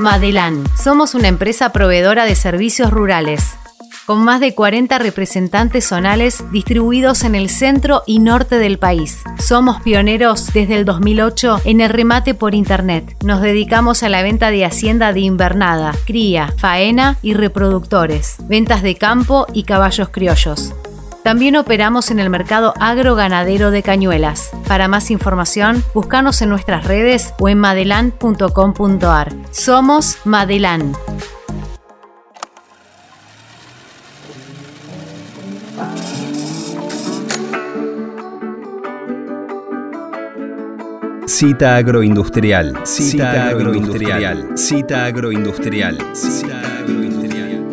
[0.00, 0.64] Madelán.
[0.82, 3.56] Somos una empresa proveedora de servicios rurales
[4.10, 9.22] con más de 40 representantes zonales distribuidos en el centro y norte del país.
[9.38, 13.16] Somos pioneros desde el 2008 en el remate por Internet.
[13.22, 18.96] Nos dedicamos a la venta de hacienda de invernada, cría, faena y reproductores, ventas de
[18.96, 20.74] campo y caballos criollos.
[21.22, 24.50] También operamos en el mercado agroganadero de Cañuelas.
[24.66, 29.32] Para más información, búscanos en nuestras redes o en madelan.com.ar.
[29.50, 30.94] Somos Madelan.
[41.26, 42.80] Cita agroindustrial.
[42.84, 44.58] Cita, agroindustrial.
[44.58, 45.98] Cita agroindustrial.
[46.14, 47.66] Cita agroindustrial.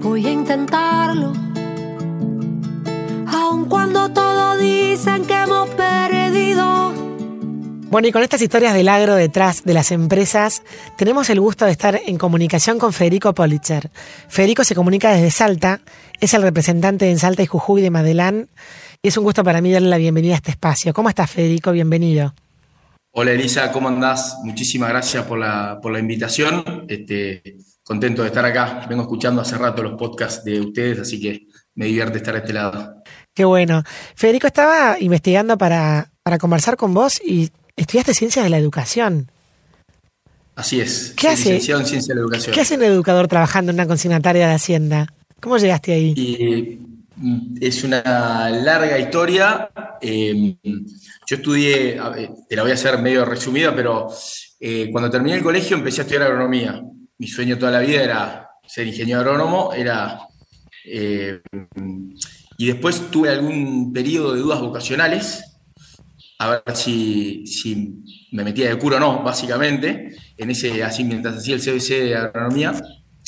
[0.00, 1.41] Voy a intentarlo.
[3.72, 6.92] Cuando todos dicen que hemos perdido.
[7.88, 10.62] Bueno, y con estas historias del agro detrás de las empresas,
[10.98, 13.90] tenemos el gusto de estar en comunicación con Federico Politzer.
[14.28, 15.80] Federico se comunica desde Salta,
[16.20, 18.50] es el representante en Salta y Jujuy de Madelán
[19.00, 20.92] y es un gusto para mí darle la bienvenida a este espacio.
[20.92, 21.72] ¿Cómo estás, Federico?
[21.72, 22.34] Bienvenido.
[23.12, 24.36] Hola, Elisa, ¿cómo andás?
[24.44, 26.84] Muchísimas gracias por la, por la invitación.
[26.88, 28.84] Este, contento de estar acá.
[28.86, 32.52] Vengo escuchando hace rato los podcasts de ustedes, así que me divierte estar a este
[32.52, 33.01] lado.
[33.34, 33.82] Qué bueno.
[34.14, 39.30] Federico, estaba investigando para, para conversar con vos y estudiaste Ciencias de la Educación.
[40.54, 41.14] Así es.
[41.16, 41.54] ¿Qué hace?
[41.54, 42.54] En Ciencias de la Educación.
[42.54, 45.06] ¿Qué hace un educador trabajando en una consignataria de Hacienda?
[45.40, 46.14] ¿Cómo llegaste ahí?
[46.16, 46.78] Y
[47.60, 49.70] es una larga historia.
[50.00, 50.56] Eh,
[51.26, 51.98] yo estudié,
[52.48, 54.08] te la voy a hacer medio resumida, pero
[54.60, 56.82] eh, cuando terminé el colegio empecé a estudiar agronomía.
[57.18, 60.20] Mi sueño toda la vida era ser ingeniero agrónomo, era,
[60.84, 61.40] eh,
[62.62, 65.42] y después tuve algún periodo de dudas vocacionales,
[66.38, 71.38] a ver si, si me metía de cura o no, básicamente, en ese, así mientras
[71.38, 72.72] hacía el CBC de agronomía.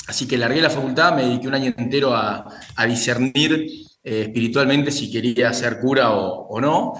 [0.07, 2.47] Así que largué la facultad, me dediqué un año entero a,
[2.87, 3.67] discernir
[4.05, 6.93] eh, espiritualmente si quería ser cura o, no.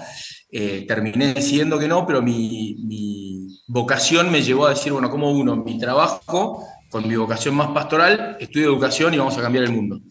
[0.51, 5.55] Eh, terminé decidiendo que no, pero mi, vocación me llevó a decir, bueno, como uno,
[5.55, 10.01] mi trabajo, con mi vocación más pastoral, estudio educación y vamos a cambiar el mundo.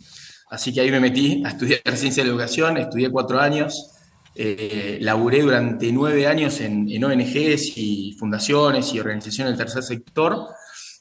[0.54, 3.90] Así que ahí me metí a estudiar ciencia de la educación, estudié cuatro años,
[4.34, 10.48] eh, laburé durante nueve años en, en ONGs y fundaciones y organizaciones del tercer sector,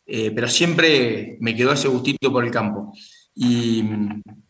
[0.05, 2.93] eh, pero siempre me quedó ese gustito por el campo.
[3.35, 3.83] Y,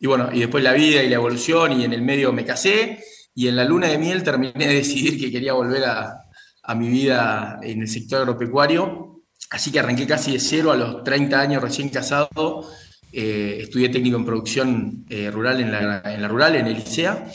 [0.01, 2.99] bueno, y después la vida y la evolución, y en el medio me casé,
[3.35, 6.19] y en la luna de miel terminé de decidir que quería volver a,
[6.75, 9.23] mi vida en el sector agropecuario.
[9.49, 12.69] Así que arranqué casi de cero a los 30 años recién casado.
[13.15, 17.27] Eh, estudié técnico en producción eh, rural en la, rural, en el ICEA,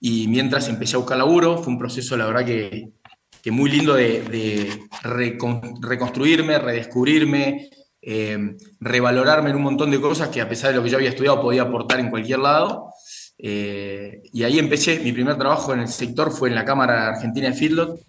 [0.00, 4.68] y mientras empecé a buscar laburo, fue un proceso, la verdad, que, muy lindo de,
[5.02, 7.70] reconstruirme, redescubrirme,
[8.02, 11.10] eh, revalorarme en un montón de cosas que a pesar de lo que yo había
[11.10, 12.92] estudiado podía aportar en cualquier lado.
[13.38, 17.54] Y ahí empecé, mi primer trabajo en el sector fue en la Cámara Argentina de
[17.54, 18.00] Feedlot,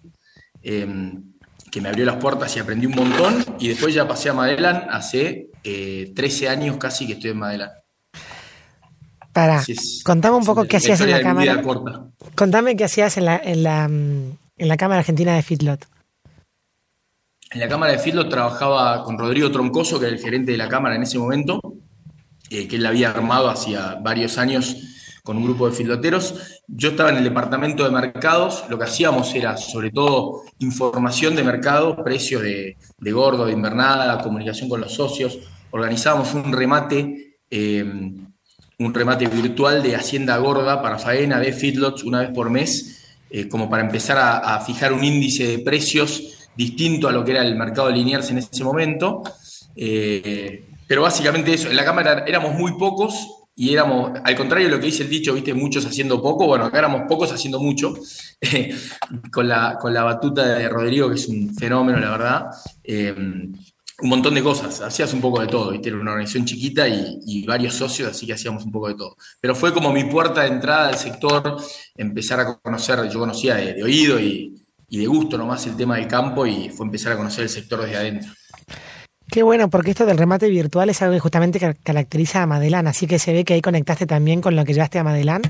[0.60, 4.88] que me abrió las puertas y aprendí un montón, y después ya pasé a Madelan,
[4.90, 7.70] hace 13 años casi que estoy en Madelan.
[9.32, 9.64] Para,
[10.04, 11.62] contame un poco qué hacías en la Cámara.
[12.34, 15.86] Contame qué hacías en la mm, en la Cámara Argentina de Fitlot.
[17.50, 20.68] En la Cámara de Fitlot trabajaba con Rodrigo Troncoso, que era el gerente de la
[20.68, 21.60] Cámara en ese momento,
[22.48, 24.76] eh, que él la había armado hacía varios años
[25.22, 26.62] con un grupo de fitloteros.
[26.66, 31.44] Yo estaba en el departamento de mercados, lo que hacíamos era sobre todo información de
[31.44, 32.76] mercado, precios de,
[33.12, 35.38] gordo, de invernada, comunicación con los socios.
[35.72, 37.84] Organizábamos un remate, eh,
[38.78, 43.02] un remate virtual de Hacienda Gorda para faena de feedlots una vez por mes
[43.34, 47.40] eh, como para empezar a, fijar un índice de precios distinto a lo que era
[47.40, 49.22] el mercado de en ese momento.
[49.74, 54.74] Eh, pero básicamente eso, en la Cámara éramos muy pocos y éramos, al contrario de
[54.74, 57.94] lo que dice el dicho, viste, muchos haciendo poco, bueno, acá éramos pocos haciendo mucho,
[59.32, 62.46] con, la, con la batuta de Rodrigo, que es un fenómeno, la verdad.
[64.02, 65.88] Un montón de cosas, hacías un poco de todo, ¿viste?
[65.88, 69.16] era una organización chiquita y, varios socios, así que hacíamos un poco de todo.
[69.40, 71.56] Pero fue como mi puerta de entrada al sector,
[71.96, 74.58] empezar a conocer, yo conocía de, oído y,
[74.88, 77.96] de gusto nomás el tema del campo y fue empezar a conocer el sector desde
[77.96, 78.32] adentro.
[79.30, 83.06] Qué bueno, porque esto del remate virtual es algo que justamente caracteriza a Madelán, así
[83.06, 85.42] que se ve que ahí conectaste también con lo que llevaste a Madelán.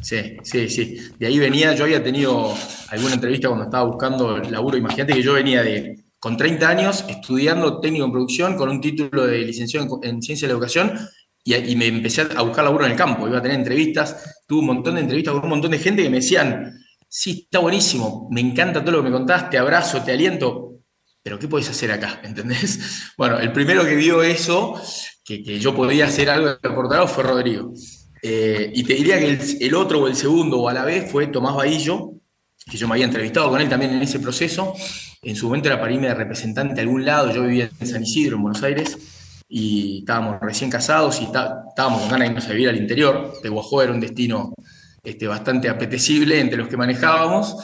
[0.00, 0.98] Sí, sí, sí.
[1.18, 2.52] De ahí venía, yo había tenido
[2.88, 7.80] alguna entrevista cuando estaba buscando laburo, imagínate que yo venía de, con 30 años, estudiando
[7.80, 10.98] técnico en producción, con un título de licenciado en, ciencia de la educación,
[11.44, 13.28] y, me empecé a buscar laburo en el campo.
[13.28, 16.08] Iba a tener entrevistas, tuve un montón de entrevistas con un montón de gente que
[16.08, 16.72] me decían,
[17.06, 20.78] sí, está buenísimo, me encanta todo lo que me contaste, te abrazo, te aliento.
[21.22, 22.20] pero ¿qué podés hacer acá?
[22.24, 23.12] ¿Entendés?
[23.18, 24.80] Bueno, el primero que vio eso,
[25.22, 27.74] que, que yo podía hacer algo de reportero, fue Rodrigo.
[28.22, 31.12] Eh, y te diría que el, el, otro o el segundo o a la vez
[31.12, 32.12] fue Tomás Bahillo,
[32.64, 34.74] que yo me había entrevistado con él también en ese proceso.
[35.24, 38.02] En su momento era para irme de representante a algún lado, yo vivía en San
[38.02, 38.98] Isidro, en Buenos Aires,
[39.48, 43.32] y estábamos recién casados y estábamos con ganas de irnos a vivir al interior.
[43.42, 44.54] De Guajó era un destino
[45.02, 47.56] este, bastante apetecible entre los que manejábamos.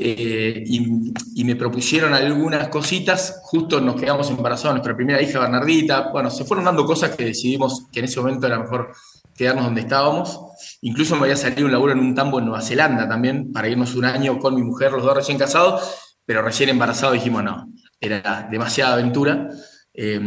[0.00, 6.30] Eh, y, me propusieron algunas cositas, justo nos quedamos embarazados, nuestra primera hija Bernardita, bueno,
[6.30, 8.92] se fueron dando cosas que decidimos que en ese momento era mejor
[9.34, 10.38] quedarnos donde estábamos.
[10.82, 13.94] Incluso me había salido un laburo en un tambo en Nueva Zelanda también, para irnos
[13.94, 15.82] un año con mi mujer, los dos recién casados,
[16.28, 19.48] pero recién embarazados dijimos no, era demasiada aventura.
[19.94, 20.20] Eh,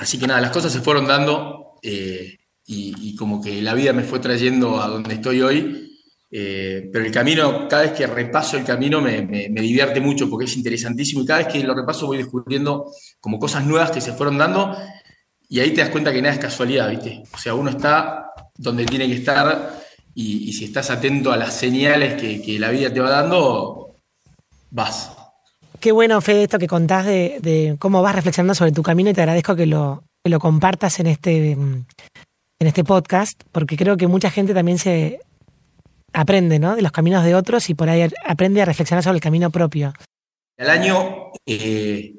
[0.00, 4.02] así que nada, las cosas se fueron dando eh, y, como que la vida me
[4.02, 5.88] fue trayendo a donde estoy hoy.
[6.32, 10.56] Eh, pero el camino, cada vez que repaso el camino me, divierte mucho porque es
[10.56, 12.90] interesantísimo y cada vez que lo repaso voy descubriendo
[13.20, 14.76] como cosas nuevas que se fueron dando
[15.48, 17.22] y ahí te das cuenta que nada es casualidad, ¿viste?
[17.32, 19.80] O sea, uno está donde tiene que estar
[20.12, 23.83] y, si estás atento a las señales que, la vida te va dando,
[24.74, 25.12] vas.
[25.80, 29.14] Qué bueno, Fede, esto que contás de, de, cómo vas reflexionando sobre tu camino y
[29.14, 31.86] te agradezco que lo, que lo compartas en este, en
[32.58, 35.20] este podcast, porque creo que mucha gente también se
[36.12, 36.76] aprende ¿no?
[36.76, 39.92] de los caminos de otros y por ahí aprende a reflexionar sobre el camino propio.
[40.58, 42.14] Al año eh,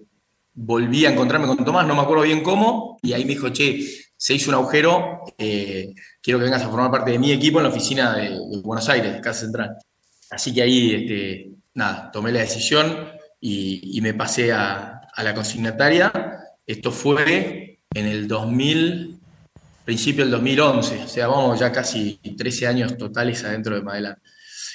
[0.54, 3.80] volví a encontrarme con Tomás, no me acuerdo bien cómo, y ahí me dijo, che,
[4.16, 7.64] se hizo un agujero, eh, quiero que vengas a formar parte de mi equipo en
[7.64, 9.78] la oficina de, Buenos Aires, de Casa Central.
[10.30, 16.12] Así que ahí, este, nada, tomé la decisión y, me pasé a, la consignataria.
[16.66, 19.20] Esto fue en el 2000,
[19.86, 24.18] principio del 2011, o sea, vamos ya casi 13 años totales adentro de Madelán.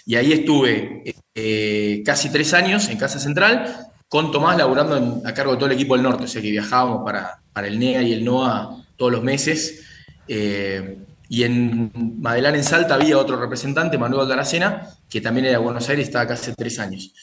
[0.07, 1.03] Y ahí estuve
[1.35, 5.73] eh, casi tres años en Casa Central, con Tomás laburando a cargo de todo el
[5.73, 9.13] equipo del norte, o sea que viajábamos para, para el NEA y el NOA todos
[9.13, 9.85] los meses.
[10.27, 10.99] Eh,
[11.33, 15.89] y en Madelán, en Salta, había otro representante, Manuel Aldaracena, que también era de Buenos
[15.89, 17.15] Aires, estaba acá hace tres años.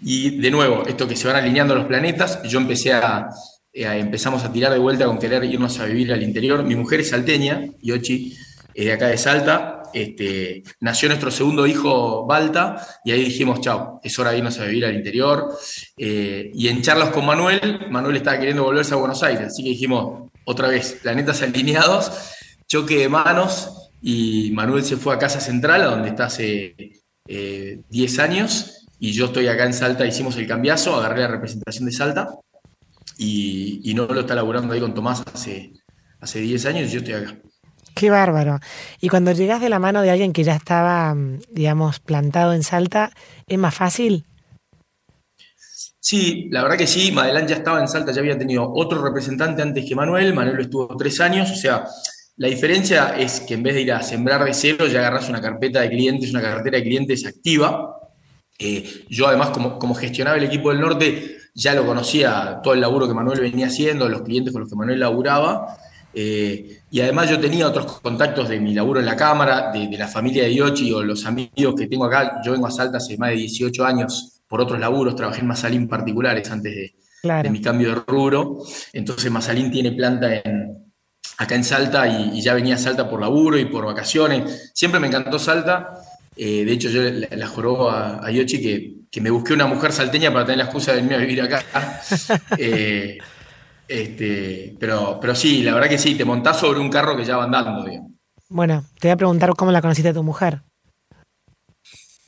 [0.00, 3.28] Y de nuevo, esto que se van alineando los planetas, yo empecé a,
[3.72, 6.62] eh, empezamos a tirar de vuelta con querer irnos a vivir al interior.
[6.62, 8.32] Mi mujer es salteña, Yochi,
[8.72, 9.82] es de acá de Salta.
[9.92, 14.66] Este, nació nuestro segundo hijo, Balta, y ahí dijimos, chao, es hora de irnos a
[14.66, 15.52] vivir al interior.
[15.96, 19.70] Eh, y en charlas con Manuel, Manuel estaba queriendo volverse a Buenos Aires, así que
[19.70, 22.12] dijimos, otra vez, planetas alineados,
[22.68, 28.18] choque de manos, y Manuel se fue a Casa Central, a donde está hace 10
[28.18, 31.92] eh, años, y yo estoy acá en Salta, hicimos el cambiazo, agarré la representación de
[31.92, 32.28] Salta,
[33.18, 35.72] y, no lo está laburando ahí con Tomás hace,
[36.20, 37.36] hace 10 años y yo estoy acá.
[37.94, 38.60] Qué bárbaro.
[39.00, 41.16] Y cuando llegas de la mano de alguien que ya estaba,
[41.50, 43.10] digamos, plantado en Salta,
[43.48, 44.24] ¿es más fácil?
[45.98, 47.10] Sí, la verdad que sí.
[47.10, 50.32] Madelán ya estaba en Salta, ya había tenido otro representante antes que Manuel.
[50.32, 51.50] Manuel estuvo tres años.
[51.50, 51.84] O sea,
[52.38, 55.40] la diferencia es que en vez de ir a sembrar de cero, ya agarras una
[55.40, 57.96] carpeta de clientes, una cartera de clientes activa.
[58.58, 62.80] Eh, yo además, como, como gestionaba el equipo del norte, ya lo conocía todo el
[62.80, 65.78] laburo que Manuel venía haciendo, los clientes con los que Manuel laburaba,
[66.14, 70.08] eh, y además yo tenía otros contactos de mi laburo en la Cámara, de, la
[70.08, 72.40] familia de Yochi o los amigos que tengo acá.
[72.44, 75.88] Yo vengo a Salta hace más de 18 años por otros laburos, trabajé en Mazalín
[75.88, 78.58] particulares antes de, mi cambio de rubro.
[78.92, 80.77] Entonces Mazalín tiene planta en,
[81.38, 84.72] acá en Salta y, ya venía a Salta por laburo y por vacaciones.
[84.74, 85.94] Siempre me encantó Salta.
[86.36, 90.32] Eh, de hecho, yo la, la a Yochi que que me busqué una mujer salteña
[90.32, 91.62] para tener la excusa de venir a vivir acá.
[92.58, 93.18] Eh,
[93.86, 97.36] este, pero, pero sí, la verdad que sí, te montás sobre un carro que ya
[97.38, 97.86] va andando.
[98.50, 100.62] Bueno, te voy a preguntar cómo la conociste a tu mujer.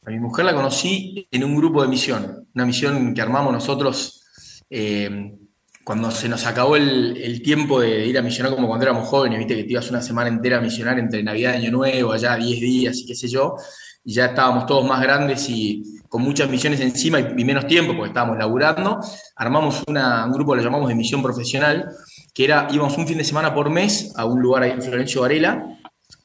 [0.06, 4.22] A mi mujer la conocí en un grupo de misión, una misión que armamos nosotros
[4.70, 5.36] eh,
[5.84, 9.56] cuando se nos acabó el, tiempo de ir a misionar como cuando éramos jóvenes, viste
[9.56, 12.60] que te ibas una semana entera a misionar entre Navidad y Año Nuevo, allá 10
[12.60, 13.56] días y qué sé yo,
[14.04, 18.08] y ya estábamos todos más grandes y con muchas misiones encima y, menos tiempo porque
[18.08, 19.00] estábamos laburando,
[19.36, 21.88] armamos un grupo lo llamamos de misión profesional,
[22.34, 25.22] que era, íbamos un fin de semana por mes a un lugar ahí en Florencio
[25.22, 25.78] Varela,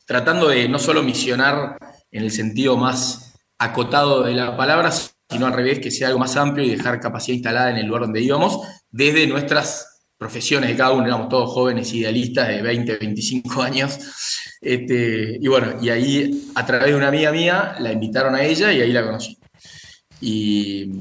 [0.05, 1.77] tratando de no solo misionar
[2.11, 4.91] en el sentido más acotado de la palabra,
[5.29, 8.03] sino al revés, que sea algo más amplio y dejar capacidad instalada en el lugar
[8.03, 13.61] donde íbamos, desde nuestras profesiones de cada uno, éramos todos jóvenes idealistas de 20, 25
[13.61, 13.99] años,
[14.61, 18.71] este, y bueno, y ahí a través de una amiga mía la invitaron a ella
[18.71, 19.37] y ahí la conocí.
[20.21, 20.91] Y,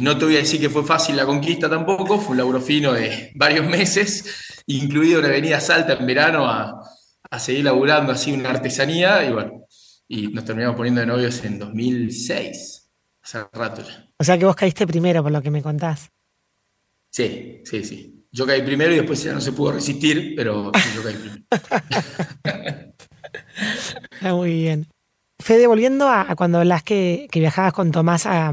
[0.00, 2.92] no te voy a decir que fue fácil la conquista tampoco, fue un laburo fino
[2.92, 6.80] de varios meses, incluido una avenida Salta en verano a,
[7.38, 9.66] seguir laburando así una artesanía y bueno,
[10.08, 12.79] y nos terminamos poniendo de novios en 2006,
[13.34, 14.08] hace rato ya.
[14.18, 16.10] O sea que vos caíste primero por lo que me contás.
[17.12, 18.26] Sí, sí, sí.
[18.32, 21.44] Yo caí primero y después ya no se pudo resistir, pero yo caí primero.
[24.36, 24.86] muy bien.
[25.40, 28.52] Fede, volviendo a, cuando hablas que, que, viajabas con Tomás a,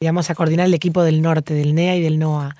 [0.00, 2.54] digamos, a coordinar el equipo del norte, del NEA y del NOA.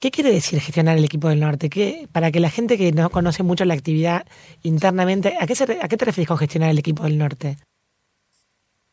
[0.00, 1.68] ¿Qué quiere decir gestionar el equipo del norte?
[1.68, 4.24] ¿Qué, para que la gente que no conoce mucho la actividad
[4.62, 7.58] internamente, ¿a qué, ¿a qué te refieres con gestionar el equipo del norte?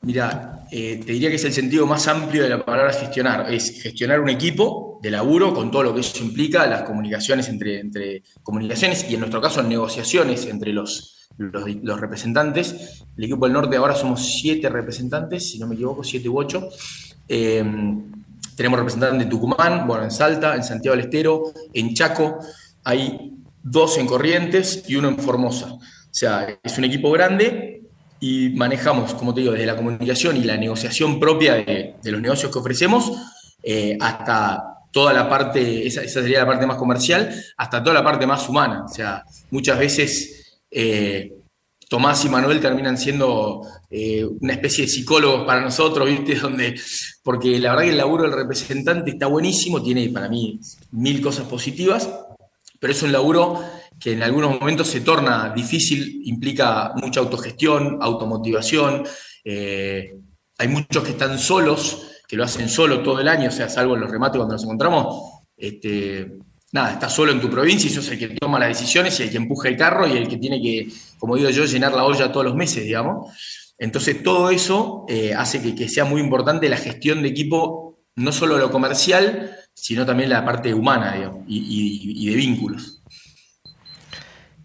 [0.01, 3.51] Mira, eh, te diría que es el sentido más amplio de la palabra gestionar.
[3.51, 8.23] Es gestionar un equipo de laburo con todo lo que eso implica, las comunicaciones entre,
[8.43, 13.03] comunicaciones y en nuestro caso negociaciones entre los, los, representantes.
[13.17, 16.69] El equipo del norte ahora somos siete representantes, si no me equivoco, siete u ocho.
[17.27, 17.63] Eh,
[18.55, 22.39] tenemos representantes en Tucumán, bueno, en Salta, en Santiago del Estero, en Chaco.
[22.83, 25.73] Hay dos en Corrientes y uno en Formosa.
[25.73, 27.76] O sea, es un equipo grande
[28.19, 32.51] y manejamos, como te digo, desde la comunicación y la negociación propia de, los negocios
[32.51, 33.11] que ofrecemos
[33.63, 38.25] eh, hasta toda la parte, esa, sería la parte más comercial, hasta toda la parte
[38.25, 38.85] más humana.
[38.85, 41.31] O sea, muchas veces eh,
[41.89, 46.35] Tomás y Manuel terminan siendo eh, una especie de psicólogos para nosotros, ¿viste?
[46.41, 46.79] Donde,
[47.23, 50.59] porque la verdad que el laburo del representante está buenísimo, tiene para mí
[50.91, 52.09] mil cosas positivas,
[52.79, 53.61] pero es un laburo
[53.99, 59.03] que en algunos momentos se torna difícil, implica mucha autogestión, automotivación.
[59.43, 60.15] Eh,
[60.57, 63.95] hay muchos que están solos, que lo hacen solo todo el año, o sea, salvo
[63.95, 65.41] en los remates cuando nos encontramos.
[65.55, 66.37] Este,
[66.71, 69.31] nada, estás solo en tu provincia y sos el que toma las decisiones y el
[69.31, 72.31] que empuja el carro y el que tiene que, como digo yo, llenar la olla
[72.31, 73.33] todos los meses, digamos.
[73.79, 78.57] Entonces, todo eso eh, hace que, sea muy importante la gestión de equipo, no solo
[78.57, 81.15] lo comercial, sino también la parte humana,
[81.47, 82.96] y de vínculos.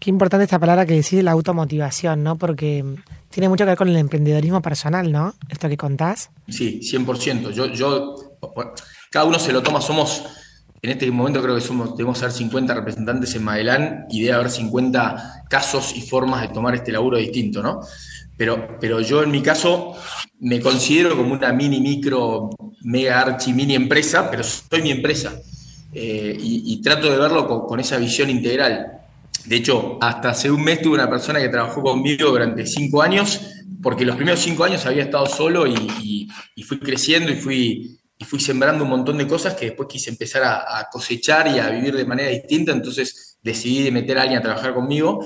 [0.03, 2.37] Qué importante esta palabra que decís, la automotivación, ¿no?
[2.37, 2.83] Porque
[3.29, 5.33] tiene mucho que ver con el emprendedorismo personal, ¿no?
[5.47, 6.29] Esto que contás.
[6.49, 7.51] Sí, 100%.
[7.51, 8.13] Yo, yo,
[9.09, 10.25] cada uno se lo toma, somos,
[10.81, 14.51] en este momento creo que somos, debemos ser 50 representantes en Madelán y debe haber
[14.51, 17.79] 50 casos y formas de tomar este laburo distinto, ¿no?
[18.35, 19.95] Pero, pero yo en mi caso
[20.41, 22.49] me considero como una mini, micro,
[22.81, 25.31] mega, archi, mini empresa, pero soy mi empresa.
[25.93, 29.02] Eh, y, trato de verlo con esa visión integral
[29.45, 33.41] de hecho, hasta hace un mes tuve una persona que trabajó conmigo durante cinco años,
[33.81, 36.29] porque los primeros cinco años había estado solo y,
[36.65, 40.87] fui creciendo y fui, y sembrando un montón de cosas que después quise empezar a,
[40.89, 45.25] cosechar y a vivir de manera distinta, entonces decidí meter a alguien a trabajar conmigo.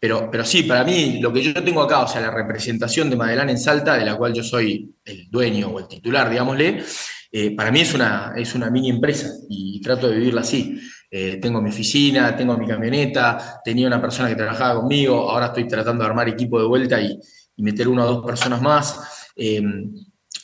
[0.00, 3.16] Pero, pero sí, para mí lo que yo tengo acá, o sea, la representación de
[3.16, 6.82] Madelán en Salta, de la cual yo soy el dueño o el titular, digámosle,
[7.30, 10.78] eh, para mí es una, es una mini empresa y trato de vivirla así.
[11.16, 15.68] Eh, tengo mi oficina, tengo mi camioneta, tenía una persona que trabajaba conmigo, ahora estoy
[15.68, 17.16] tratando de armar equipo de vuelta y,
[17.58, 19.30] meter una o dos personas más.
[19.36, 19.94] Em,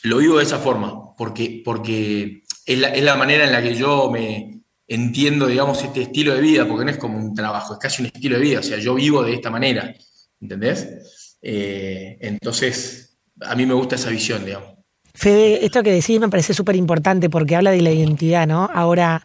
[0.03, 4.61] lo vivo de esa forma, porque, porque es, la, manera en la que yo me
[4.87, 8.05] entiendo, digamos, este estilo de vida, porque no es como un trabajo, es casi un
[8.05, 9.93] estilo de vida, o sea, yo vivo de esta manera,
[10.39, 11.35] ¿entendés?
[11.41, 14.69] Eh, entonces, a mí me gusta esa visión, digamos.
[15.13, 18.69] Fede, esto que decís me parece súper importante porque habla de la identidad, ¿no?
[18.73, 19.21] Ahora,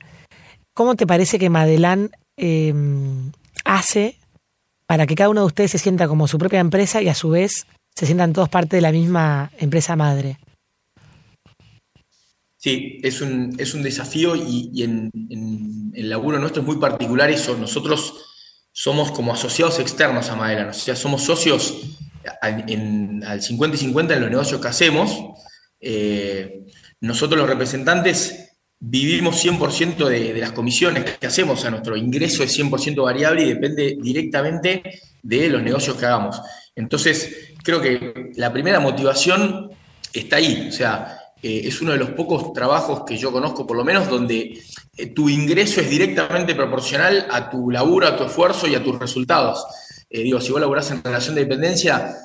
[0.76, 3.32] ¿Cómo te parece que Madelán em,
[3.64, 4.18] hace
[4.86, 7.30] para que cada uno de ustedes se sienta como su propia empresa y a su
[7.30, 10.38] vez se sientan todos parte de la misma empresa madre?
[12.58, 15.10] Sí, es un, es un desafío y, en,
[15.94, 17.56] el laburo nuestro es muy particular eso.
[17.56, 18.12] Nosotros
[18.70, 21.96] somos como asociados externos a Madelán, o sea, somos socios
[22.42, 25.18] al 50 y 50 en los negocios que hacemos.
[25.80, 26.66] Eh,
[27.00, 28.45] nosotros los representantes
[28.78, 33.42] vivimos 100% de, de, las comisiones que hacemos, o sea, nuestro ingreso es 100% variable
[33.42, 34.82] y depende directamente
[35.22, 36.40] de los negocios que hagamos.
[36.74, 39.70] Entonces, creo que la primera motivación
[40.12, 43.76] está ahí, o sea, eh, es uno de los pocos trabajos que yo conozco, por
[43.76, 44.62] lo menos, donde
[44.96, 48.98] eh, tu ingreso es directamente proporcional a tu laburo, a tu esfuerzo y a tus
[48.98, 49.64] resultados.
[50.08, 52.16] Eh, digo, si vos laburás en relación de dependencia,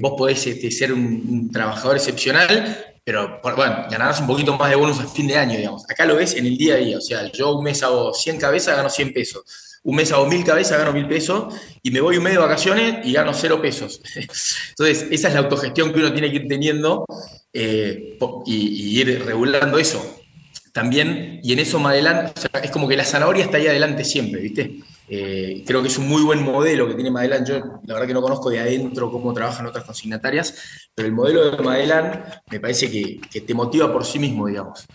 [0.00, 4.98] vos podés este, ser un, trabajador excepcional, pero bueno, ganarás un poquito más de bonus
[4.98, 5.84] a fin de año, digamos.
[5.88, 8.38] Acá lo ves en el día a día, o sea, yo un mes hago 100
[8.38, 9.66] cabezas, gano 100 pesos.
[9.86, 13.06] Un mes hago 1000 cabezas, gano 1000 pesos, y me voy un mes de vacaciones
[13.06, 14.00] y gano 0 pesos.
[14.70, 17.04] Entonces, esa es la autogestión que uno tiene que ir teniendo
[17.52, 20.18] eh, y, ir regulando eso.
[20.72, 24.80] También, y en eso Madelán, es como que la zanahoria está ahí adelante siempre, ¿viste?
[25.08, 27.44] Eh, creo que es un muy buen modelo que tiene Madelán.
[27.44, 31.50] Yo la verdad que no conozco de adentro cómo trabajan otras consignatarias, pero el modelo
[31.50, 34.86] de Madelán me parece que, te motiva por sí mismo, digamos.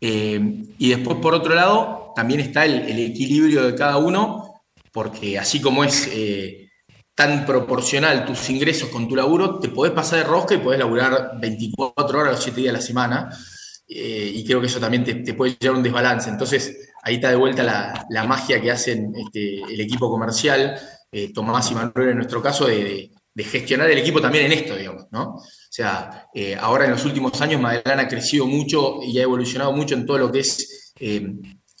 [0.00, 5.60] Eh, y después, por otro lado, también está el, equilibrio de cada uno, porque así
[5.60, 6.70] como es eh,
[7.14, 11.38] tan proporcional tus ingresos con tu laburo, te podés pasar de rosca y podés laburar
[11.40, 13.38] 24 horas los 7 días a la semana.
[13.86, 16.30] y creo que eso también te, te puede llevar a un desbalance.
[16.30, 17.62] Entonces, ahí está de vuelta
[18.08, 20.78] la, magia que hacen este, el equipo comercial,
[21.10, 25.06] eh, Tomás y Manuel en nuestro caso, de, gestionar el equipo también en esto, digamos,
[25.10, 25.36] ¿no?
[25.36, 29.72] O sea, eh, ahora en los últimos años Madelán ha crecido mucho y ha evolucionado
[29.72, 31.34] mucho en todo lo que es eh,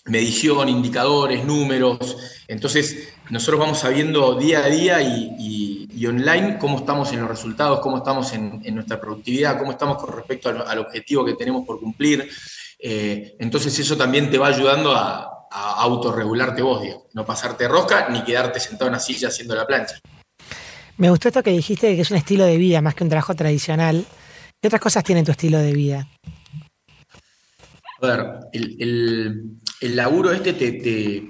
[0.06, 2.16] medición, indicadores, números.
[2.48, 5.60] Entonces, nosotros vamos sabiendo día a día y,
[6.04, 10.48] online cómo estamos en los resultados, cómo estamos en, nuestra productividad, cómo estamos con respecto
[10.48, 12.28] al, objetivo que tenemos por cumplir.
[12.82, 17.04] Eh, entonces, eso también te va ayudando a, a autorregularte vos, digamos.
[17.12, 19.98] no pasarte rosca ni quedarte sentado en una silla haciendo la plancha.
[20.96, 23.34] Me gustó esto que dijiste que es un estilo de vida más que un trabajo
[23.34, 24.04] tradicional.
[24.60, 26.08] ¿Qué otras cosas tiene tu estilo de vida?
[28.00, 31.22] A ver, el, laburo este te,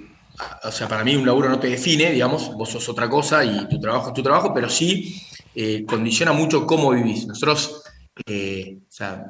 [0.65, 3.69] O sea, para mí un laburo no te define, digamos, vos sos otra cosa y
[3.69, 5.23] tu trabajo es tu trabajo, pero sí
[5.55, 7.27] eh, condiciona mucho cómo vivís.
[7.27, 7.83] Nosotros,
[8.27, 9.25] eh, o sea,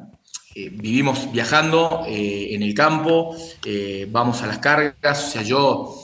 [0.55, 3.37] eh, vivimos viajando en el campo,
[4.09, 6.03] vamos a las cargas, o sea, yo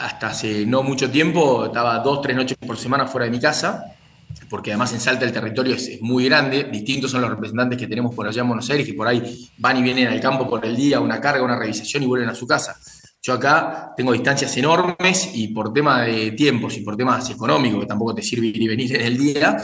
[0.00, 3.96] hasta hace no mucho tiempo estaba dos, tres noches por semana fuera de mi casa,
[4.48, 8.14] porque además en Salta el territorio es, muy grande, distintos son los representantes que tenemos
[8.14, 10.76] por allá en Buenos Aires, que por ahí van y vienen al campo por el
[10.76, 12.76] día, una carga, una revisación y vuelven a su casa.
[13.20, 17.86] Yo acá tengo distancias enormes y por tema de tiempos y por temas económicos, que
[17.86, 19.56] tampoco te sirve ir y venir en el día,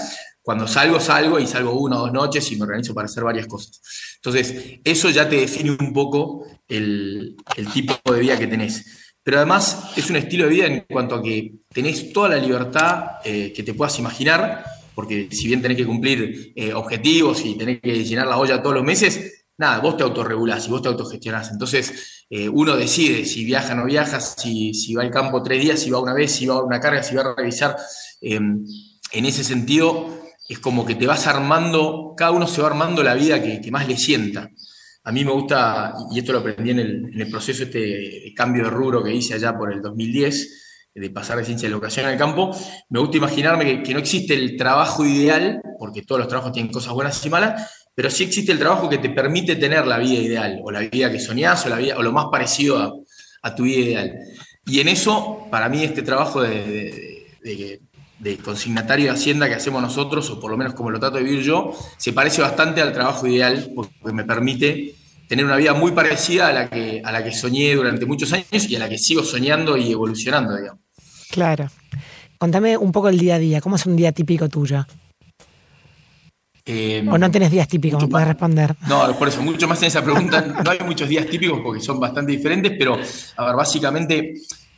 [0.45, 3.47] cuando salgo, salgo y salgo una o dos noches y me organizo para hacer varias
[3.47, 3.81] cosas.
[4.17, 7.35] Entonces, eso ya te define un poco el,
[7.73, 8.85] tipo de vida que tenés
[9.23, 13.05] pero además es un estilo de vida en cuanto a que tenés toda la libertad
[13.25, 17.81] eh, que te puedas imaginar, porque si bien tenés que cumplir eh, objetivos y tenés
[17.81, 21.51] que llenar la olla todos los meses, nada, vos te autorregulás y vos te autogestionás.
[21.53, 25.63] Entonces, eh, uno decide si viaja o no viaja, si, si, va al campo tres
[25.63, 27.77] días, si va una vez, si va a una carga, si va a revisar.
[28.21, 28.63] Em,
[29.13, 33.15] en ese sentido, es como que te vas armando, cada uno se va armando la
[33.15, 34.51] vida que, que más le sienta.
[35.07, 39.05] A mí me gusta, y esto lo aprendí en el, proceso, este cambio de rubro
[39.05, 40.63] que hice allá por el 2010,
[40.95, 42.57] de pasar de ciencia de educación al campo,
[42.89, 46.95] me gusta imaginarme que, no existe el trabajo ideal, porque todos los trabajos tienen cosas
[46.95, 50.61] buenas y malas, pero sí existe el trabajo que te permite tener la vida ideal,
[50.65, 53.05] o la vida que soñás, o, la vida, o lo más parecido
[53.43, 54.19] a, tu vida ideal.
[54.65, 57.81] Y en eso, para mí, este trabajo de, de,
[58.43, 61.43] consignatario de Hacienda que hacemos nosotros, o por lo menos como lo trato de vivir
[61.43, 64.95] yo, se parece bastante al trabajo ideal, porque me permite
[65.29, 68.69] tener una vida muy parecida a la que, a la que soñé durante muchos años
[68.69, 70.81] y a la que sigo soñando y evolucionando, digamos.
[71.31, 71.71] Claro.
[72.39, 74.87] Contame un poco el día a día, ¿cómo es un día típico tuyo?
[76.67, 78.03] Eh, ¿O no tenés días típicos?
[78.03, 78.75] ¿Me puedes responder?
[78.89, 80.41] No, por eso, mucho más en esa pregunta.
[80.65, 82.99] No hay muchos días típicos porque son bastante diferentes, pero,
[83.37, 84.35] a ver, básicamente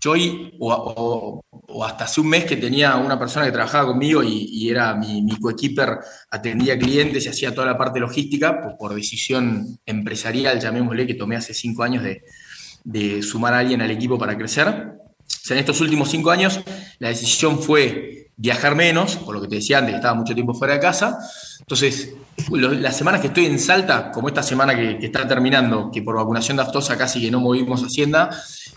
[0.06, 1.42] hoy, o,
[1.84, 5.38] hasta hace un mes que tenía una persona que trabajaba conmigo y, era mi, mi
[5.38, 5.98] coequiper,
[6.30, 11.36] atendía clientes y hacía toda la parte logística, pues por decisión empresarial, llamémosle, que tomé
[11.36, 14.68] hace cinco años de, sumar a alguien al equipo para crecer.
[14.68, 16.60] O sea, en estos últimos cinco años
[16.98, 20.74] la decisión fue viajar menos, por lo que te decía antes, estaba mucho tiempo fuera
[20.74, 21.18] de casa.
[21.60, 22.14] Entonces,
[22.50, 26.56] las semanas que estoy en Salta, como esta semana que, está terminando, que por vacunación
[26.56, 28.30] de aftosa casi que no movimos Hacienda,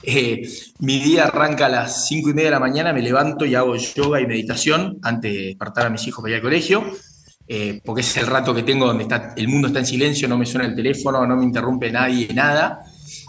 [0.04, 0.48] eh,
[0.80, 3.76] mi día arranca a las cinco y media de la mañana, me levanto y hago
[3.76, 6.84] yoga y meditación antes de despertar a mis hijos para ir al colegio,
[7.48, 10.38] eh, porque es el rato que tengo donde está, el mundo está en silencio, no
[10.38, 12.80] me suena el teléfono, no me interrumpe nadie, nada.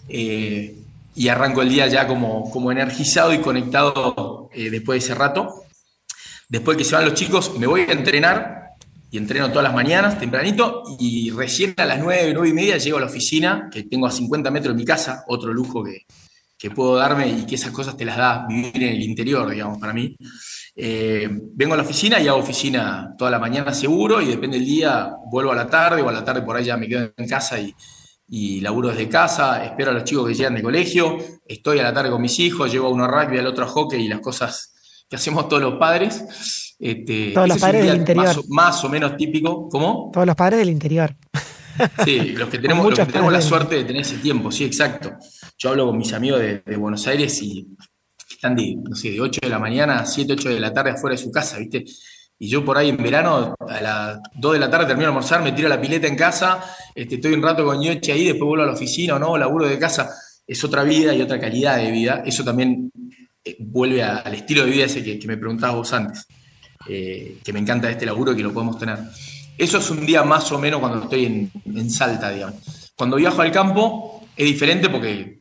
[0.08, 0.76] Eh,
[1.16, 5.64] y arranco el día ya como, como energizado y conectado después de ese rato.
[6.48, 8.60] Después que se van los chicos, me voy a entrenar
[9.10, 12.98] y entreno todas las mañanas, tempranito, y recién a las 9, 9 y media llego
[12.98, 16.06] a la oficina, que tengo a 50 metros de mi casa, otro lujo que,
[16.60, 19.78] que puedo darme y que esas cosas te las da vivir en el interior, digamos,
[19.78, 20.14] para mí.
[20.76, 24.66] Eh, vengo a la oficina y hago oficina toda la mañana seguro y depende del
[24.66, 27.26] día, vuelvo a la tarde o a la tarde por ahí ya me quedo en
[27.26, 27.74] casa y,
[28.28, 31.94] y laburo desde casa, espero a los chicos que llegan de colegio, estoy a la
[31.94, 34.20] tarde con mis hijos, llevo a uno a rugby, al otro a hockey y las
[34.20, 34.74] cosas
[35.08, 36.76] que hacemos todos los padres.
[36.78, 38.44] Este, Todos los padres del interior.
[38.48, 39.68] Más, o menos típico.
[39.68, 40.10] ¿Cómo?
[40.12, 41.14] Todos los padres del interior.
[42.04, 45.12] Sí, los que tenemos, los que tenemos la suerte de tener ese tiempo, sí, exacto.
[45.62, 47.68] Yo hablo con mis amigos de, Buenos Aires y
[48.30, 51.14] están de, no de 8 de la mañana a 7, 8 de la tarde afuera
[51.14, 51.84] de su casa, ¿viste?
[52.38, 55.42] Y yo por ahí en verano, a las 2 de la tarde termino de almorzar,
[55.42, 58.62] me tiro la pileta en casa, este, estoy un rato con Yoche ahí, después vuelvo
[58.62, 60.08] a la oficina o no, laburo de casa.
[60.46, 62.22] Es otra vida y otra calidad de vida.
[62.24, 62.90] Eso también
[63.44, 66.26] eh, vuelve al estilo de vida ese que, me preguntabas vos antes.
[66.88, 68.98] Eh, que me encanta este laburo que lo podemos tener.
[69.58, 72.92] Eso es un día más o menos cuando estoy en, Salta, digamos.
[72.96, 75.39] Cuando viajo al campo es diferente porque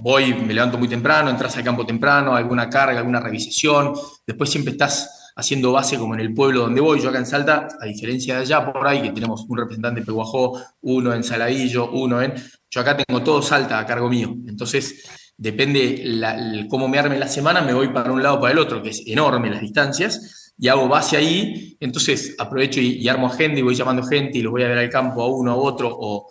[0.00, 3.92] voy, me levanto muy temprano, entras al campo temprano, alguna carga, alguna revisación,
[4.26, 7.00] después siempre estás haciendo base como en el pueblo donde voy.
[7.00, 10.06] Yo acá en Salta, a diferencia de allá por ahí, que tenemos un representante en
[10.06, 12.34] Peguajó, uno en Saladillo, uno en...
[12.70, 14.34] Yo acá tengo todo Salta a cargo mío.
[14.46, 15.04] Entonces,
[15.36, 18.82] depende cómo me arme la semana, me voy para un lado o para el otro,
[18.82, 23.62] que es enorme las distancias, y hago base ahí, entonces aprovecho y, armo agenda y
[23.62, 26.30] voy llamando gente y los voy a ver al campo a uno a otro, o,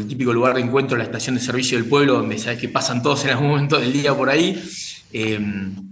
[0.00, 3.02] el típico lugar de encuentro, la estación de servicio del pueblo, donde sabes que pasan
[3.02, 4.62] todos en algún momento del día por ahí.
[5.12, 5.90] Em,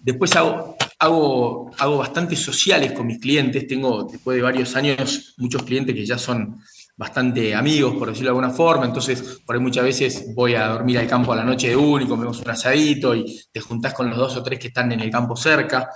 [0.00, 5.62] después hago, hago, hago bastantes sociales con mis clientes, tengo después de varios años muchos
[5.62, 6.60] clientes que ya son
[6.98, 10.98] bastante amigos, por decirlo de alguna forma, entonces por ahí muchas veces voy a dormir
[10.98, 14.10] al campo a la noche de uno y comemos un asadito y te juntás con
[14.10, 15.88] los dos o tres que están en el campo cerca.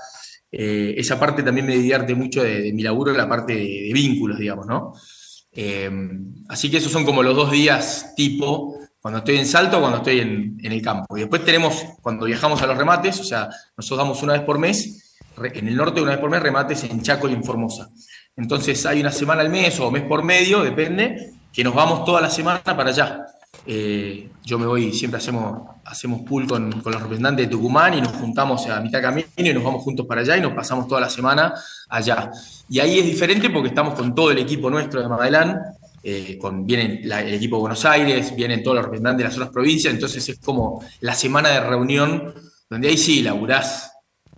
[0.51, 4.65] Eh, esa parte también me divierte mucho de, mi laburo, la parte de, vínculos, digamos,
[4.67, 4.93] ¿no?
[5.53, 5.91] Eh,
[6.49, 9.99] así que esos son como los dos días tipo, cuando estoy en Salto o cuando
[9.99, 11.17] estoy en, en, el campo.
[11.17, 14.59] Y después tenemos, cuando viajamos a los remates, o sea, nosotros damos una vez por
[14.59, 17.91] mes, en el norte una vez por mes remates en Chaco y en Formosa.
[18.37, 22.21] Entonces hay una semana al mes o mes por medio, depende, que nos vamos toda
[22.21, 23.27] la semana para allá.
[23.67, 28.13] Eh, yo me voy, siempre hacemos, hacemos pool con, los representantes de Tucumán y nos
[28.13, 31.09] juntamos a mitad camino y nos vamos juntos para allá y nos pasamos toda la
[31.09, 31.55] semana
[31.89, 32.31] allá.
[32.69, 35.61] Y ahí es diferente porque estamos con todo el equipo nuestro de Magelán,
[36.03, 39.51] eh, con, vienen el equipo de Buenos Aires, vienen todos los representantes de las otras
[39.51, 42.35] provincias, entonces es como la semana de reunión
[42.69, 43.93] donde ahí sí laburás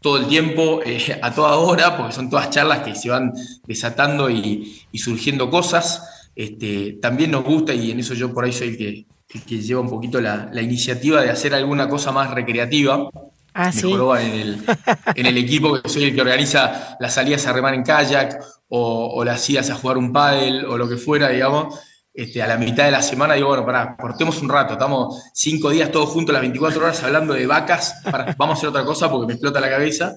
[0.05, 3.33] todo el tiempo, eh, a toda hora, porque son todas charlas que se van
[3.67, 6.14] desatando y, surgiendo cosas.
[6.35, 9.07] Este, también nos gusta, y en eso yo por ahí soy el que,
[9.41, 13.09] que lleva un poquito la, iniciativa de hacer alguna cosa más recreativa.
[13.55, 14.65] Ah, Mejoró en, el,
[15.15, 19.13] en el equipo que soy el que organiza las salidas a remar en kayak o,
[19.15, 21.79] o las idas a jugar un pádel o lo que fuera, digamos.
[22.17, 25.71] Este, a la mitad de la semana digo, bueno, pará, cortemos un rato, estamos cinco
[25.71, 28.03] días todos juntos, las 24 horas hablando de vacas,
[28.39, 30.15] vamos a hacer otra cosa porque me explota la cabeza.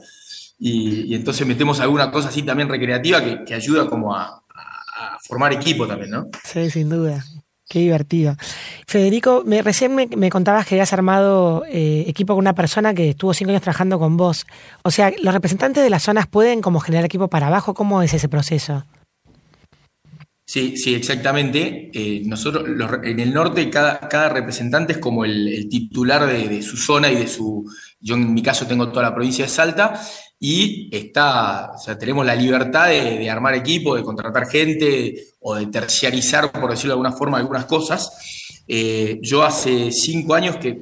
[0.60, 4.44] Y, entonces metemos alguna cosa así también recreativa que, ayuda como a,
[5.26, 6.28] formar equipo también, ¿no?
[6.44, 7.24] Sí, sin duda.
[7.70, 8.38] Qué divertido.
[8.88, 13.34] Federico, me, recién me, contabas que habías armado eh, equipo con una persona que estuvo
[13.34, 14.48] cinco años trabajando con vos.
[14.84, 17.74] O sea, ¿los representantes de las zonas pueden como generar equipo para abajo?
[17.74, 18.86] ¿Cómo es ese proceso?
[20.46, 21.92] Sí, sí, exactamente.
[21.94, 22.66] Eh, nosotros
[23.04, 27.28] en el norte cada, cada representante es como el, titular de, su zona y de
[27.28, 27.70] su...
[28.00, 30.00] Yo en mi caso tengo toda la provincia de Salta
[30.40, 35.68] y está, o sea, tenemos la libertad de, armar equipo, de contratar gente o de
[35.68, 38.64] terciarizar, por decirlo de alguna forma, algunas cosas.
[38.68, 40.78] Eh, yo hace cinco años que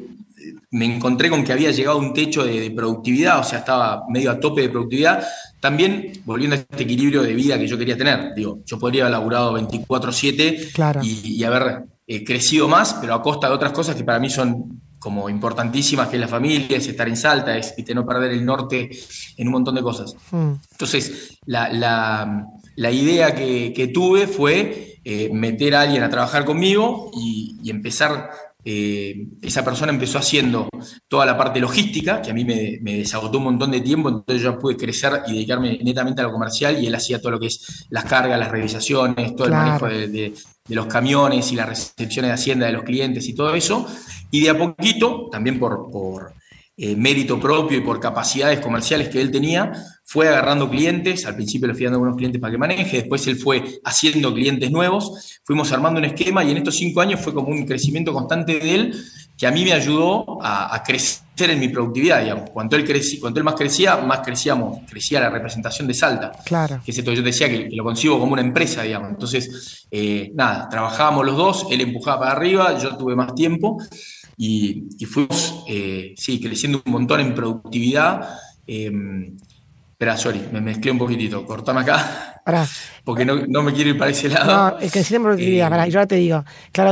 [0.72, 4.32] me encontré con que había llegado a un techo de, productividad, o sea, estaba medio
[4.32, 5.26] a tope de productividad.
[5.62, 8.34] También volviendo a este equilibrio de vida que yo quería tener.
[8.36, 13.54] Digo, yo podría haber laburado 24-7 y, haber eh, crecido más, pero a costa de
[13.54, 17.16] otras cosas que para mí son como importantísimas, que es la familia, es estar en
[17.16, 18.90] Salta, es no perder el norte
[19.38, 20.16] en un montón de cosas.
[20.32, 20.54] Hmm.
[20.72, 22.48] Entonces, la,
[22.92, 28.32] idea que, tuve fue eh, meter a alguien a trabajar conmigo y, y empezar
[28.68, 30.68] eh, esa persona empezó haciendo
[31.08, 34.58] toda la parte logística, que a mí me, desagotó un montón de tiempo, entonces yo
[34.58, 37.86] pude crecer y dedicarme netamente a lo comercial y él hacía todo lo que es
[37.92, 40.34] las cargas, las revisaciones, todo el manejo de,
[40.70, 43.86] los camiones y la recepción de Hacienda de los clientes y todo eso.
[44.32, 46.34] Y de a poquito, también por, por
[46.78, 49.72] eh, mérito propio y por capacidades comerciales que él tenía,
[50.04, 53.38] fue agarrando clientes, al principio le fui dando algunos clientes para que maneje, después él
[53.38, 57.48] fue haciendo clientes nuevos, fuimos armando un esquema y en estos cinco años fue como
[57.48, 58.96] un crecimiento constante de él
[59.38, 62.50] que a mí me ayudó a, crecer en mi productividad, digamos.
[62.52, 66.32] Cuanto él, crecí, cuanto él más crecía, más crecíamos, crecía la representación de Salta.
[66.46, 66.82] Claro.
[66.86, 69.10] Que es esto, yo decía que, lo consigo como una empresa, digamos.
[69.10, 73.78] Entonces, eh, nada, trabajábamos los dos, él empujaba para arriba, yo tuve más tiempo
[74.38, 78.38] y, fuimos, eh, sí, creciendo un montón en productividad.
[78.68, 78.92] Eh,
[79.96, 81.46] Espera, sorry, me mezclé un poquitito.
[81.46, 82.42] Cortame acá.
[83.06, 84.72] Porque no, me quiero ir para ese lado.
[84.72, 85.88] No, es que sí, productividad.
[85.88, 86.44] Eh, yo ahora te digo.
[86.74, 86.92] Claro,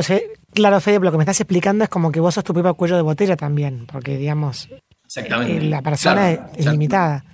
[0.54, 2.96] claro, Fede, lo que me estás explicando es como que vos sos tu propio cuello
[2.96, 3.86] de botella también.
[3.92, 4.70] Porque, digamos.
[5.04, 5.58] Exactamente.
[5.58, 7.26] Eh, la persona es, limitada.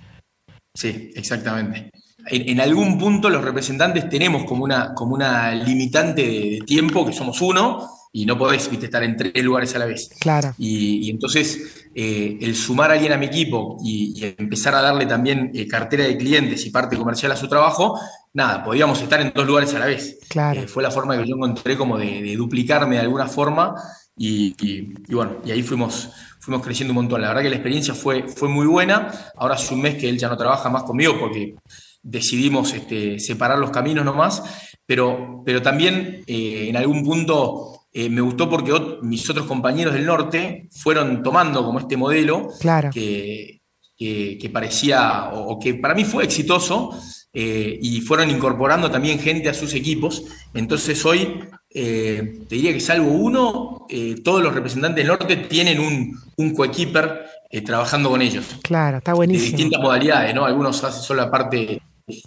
[0.74, 1.92] Sí, exactamente.
[2.26, 7.40] En, algún punto los representantes tenemos como una, como una limitante de tiempo, que somos
[7.40, 10.10] uno, y no podés estar en tres lugares a la vez.
[10.18, 10.54] Claro.
[10.58, 15.50] Y, entonces eh, el sumar a alguien a mi equipo y, empezar a darle también
[15.54, 18.00] eh, cartera de clientes y parte comercial a su trabajo,
[18.32, 20.18] nada, podíamos estar en dos lugares a la vez.
[20.28, 20.60] Claro.
[20.60, 23.74] Eh, fue la forma que yo encontré como de, duplicarme de alguna forma
[24.16, 27.22] y, bueno, y ahí fuimos, fuimos creciendo un montón.
[27.22, 29.10] La verdad que la experiencia fue, fue muy buena.
[29.36, 31.54] Ahora hace un mes que él ya no trabaja más conmigo porque
[32.02, 34.42] decidimos este, separar los caminos nomás,
[34.84, 38.72] pero, pero también en algún punto eh, me gustó porque
[39.02, 42.48] mis otros compañeros del norte fueron tomando como este modelo
[42.92, 46.90] que, parecía, o, que para mí fue exitoso,
[47.32, 50.22] eh, y fueron incorporando también gente a sus equipos.
[50.54, 53.86] Entonces hoy, eh, te diría que salvo uno,
[54.22, 57.24] todos los representantes del norte tienen un, un coequiper
[57.64, 58.44] trabajando con ellos.
[58.62, 59.44] Claro, está buenísimo.
[59.44, 60.44] De distintas modalidades, ¿no?
[60.44, 61.82] Algunos hacen solo la parte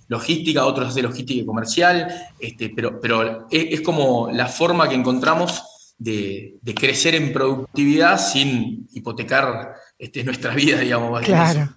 [0.07, 2.07] logística, otros hacen logística y comercial,
[2.39, 5.63] este, pero, pero es, como la forma que encontramos
[5.97, 11.21] de, de crecer en productividad sin hipotecar este, nuestra vida, digamos.
[11.21, 11.69] Claro.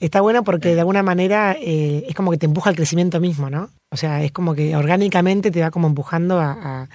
[0.00, 3.50] Está bueno porque de alguna manera eh, es como que te empuja al crecimiento mismo,
[3.50, 3.68] ¿no?
[3.90, 6.88] O sea, es como que orgánicamente te va como empujando a,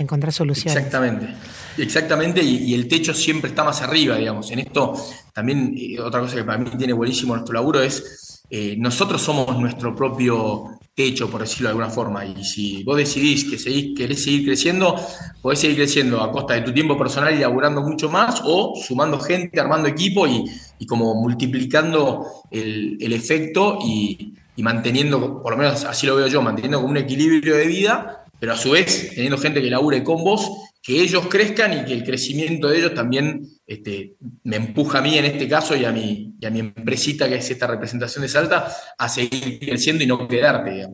[0.00, 0.76] encontrar soluciones.
[0.76, 1.34] Exactamente,
[1.76, 4.48] exactamente, y, el techo siempre está más arriba, digamos.
[4.52, 4.94] En esto
[5.34, 9.58] también, eh, otra cosa que para mí tiene buenísimo nuestro laburo es, eh, nosotros somos
[9.58, 12.24] nuestro propio techo, por decirlo de alguna forma.
[12.24, 14.96] Y si vos decidís que seguís, querés seguir creciendo,
[15.40, 19.20] podés seguir creciendo a costa de tu tiempo personal y laburando mucho más, o sumando
[19.20, 20.44] gente, armando equipo y,
[20.88, 26.90] como multiplicando el, efecto y, manteniendo, por lo menos así lo veo yo, manteniendo como
[26.90, 30.50] un equilibrio de vida, pero a su vez teniendo gente que labure con vos
[30.82, 35.18] que ellos crezcan y que el crecimiento de ellos también este, me empuja a mí
[35.18, 38.28] en este caso y a, mi, y a mi empresita, que es esta representación de
[38.28, 40.88] Salta, a seguir creciendo y no quedarte.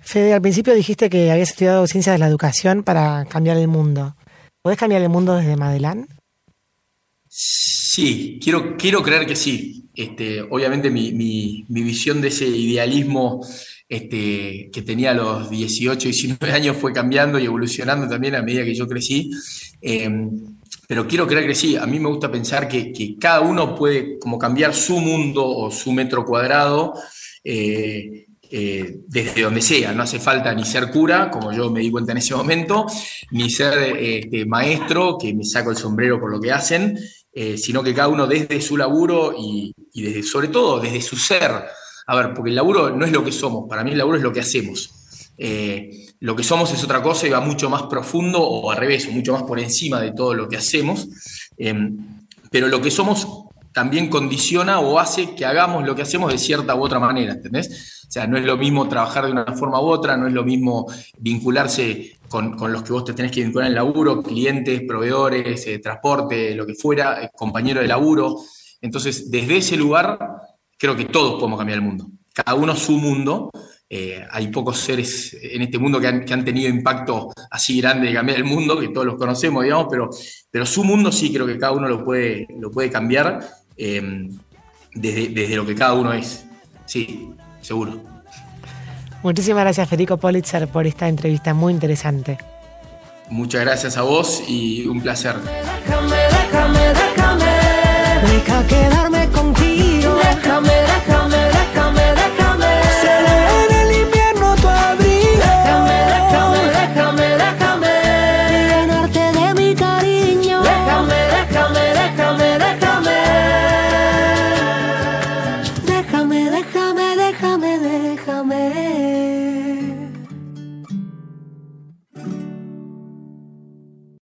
[0.00, 4.16] Fede, al principio dijiste que habías estudiado ciencias de la educación para cambiar el mundo.
[4.62, 6.08] ¿Podés cambiar el mundo desde Madelán?
[7.28, 9.88] Sí, quiero, quiero creer que sí.
[9.94, 13.40] Este, obviamente mi, mi, mi visión de ese idealismo
[13.90, 18.72] este, que tenía los 18, 19 años fue cambiando y evolucionando también a medida que
[18.72, 19.32] yo crecí.
[19.80, 20.30] Em,
[20.86, 24.38] pero quiero creer que sí, a mí me gusta pensar que, cada uno puede como
[24.38, 26.94] cambiar su mundo o su metro cuadrado
[27.42, 29.92] eh, eh, desde donde sea.
[29.92, 32.86] No hace falta ni ser cura, como yo me di cuenta en ese momento,
[33.32, 36.96] ni ser este, maestro, que me saco el sombrero por lo que hacen,
[37.32, 39.74] eh, sino que cada uno desde su laburo y,
[40.22, 41.50] sobre todo desde su ser
[42.10, 44.22] a ver, porque el laburo no es lo que somos, para mí el laburo es
[44.24, 44.90] lo que hacemos.
[45.38, 49.08] Eh, lo que somos es otra cosa y va mucho más profundo o al revés,
[49.12, 51.06] mucho más por encima de todo lo que hacemos.
[51.56, 51.72] Eh,
[52.50, 53.28] pero lo que somos
[53.72, 58.02] también condiciona o hace que hagamos lo que hacemos de cierta u otra manera, ¿entendés?
[58.08, 60.42] O sea, no es lo mismo trabajar de una forma u otra, no es lo
[60.42, 65.64] mismo vincularse con, los que vos te tenés que vincular en el laburo, clientes, proveedores,
[65.68, 68.36] eh, transporte, lo que fuera, compañero de laburo.
[68.80, 70.18] Entonces, desde ese lugar
[70.80, 72.06] creo que todos podemos cambiar el mundo.
[72.32, 73.50] Cada uno su mundo.
[73.92, 78.38] Eh, hay pocos seres en este mundo que han, tenido impacto así grande de cambiar
[78.38, 80.08] el mundo, que todos los conocemos, digamos, pero,
[80.48, 83.40] pero su mundo sí creo que cada uno lo puede, lo puede cambiar
[83.76, 84.28] eh,
[84.94, 86.46] desde, desde lo que cada uno es.
[86.86, 88.00] Sí, seguro.
[89.24, 92.38] Muchísimas gracias Federico Politzer por esta entrevista muy interesante.
[93.28, 95.34] Muchas gracias a vos y un placer.
[95.34, 97.00] Déjame, déjame, déjame.